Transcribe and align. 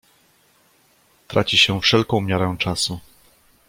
"Traci 1.27 1.57
się 1.57 1.81
wszelką 1.81 2.21
miarę 2.21 2.55
czasu." 2.59 2.99